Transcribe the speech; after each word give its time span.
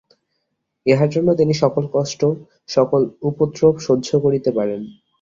ইহার 0.85 1.09
জন্য 1.09 1.29
তিনি 1.35 1.53
সকল 1.63 1.83
কষ্ট 1.95 2.21
সকল 2.69 3.01
উপদ্রব 3.29 3.75
সহ্য 3.87 4.09
করিতে 4.19 4.49
পারেন। 4.57 4.81